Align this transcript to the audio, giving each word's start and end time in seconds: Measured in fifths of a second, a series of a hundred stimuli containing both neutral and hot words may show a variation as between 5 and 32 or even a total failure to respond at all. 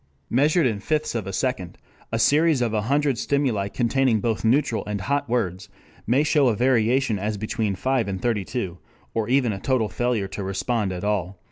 Measured 0.31 0.65
in 0.65 0.79
fifths 0.79 1.13
of 1.13 1.27
a 1.27 1.31
second, 1.31 1.77
a 2.11 2.17
series 2.17 2.59
of 2.59 2.73
a 2.73 2.81
hundred 2.81 3.19
stimuli 3.19 3.67
containing 3.67 4.19
both 4.19 4.43
neutral 4.43 4.83
and 4.87 5.01
hot 5.01 5.29
words 5.29 5.69
may 6.07 6.23
show 6.23 6.47
a 6.47 6.55
variation 6.55 7.19
as 7.19 7.37
between 7.37 7.75
5 7.75 8.07
and 8.07 8.19
32 8.19 8.79
or 9.13 9.29
even 9.29 9.53
a 9.53 9.59
total 9.59 9.89
failure 9.89 10.27
to 10.27 10.41
respond 10.43 10.91
at 10.91 11.03
all. 11.03 11.37